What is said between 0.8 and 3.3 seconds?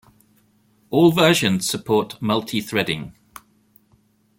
All versions support multi-threading.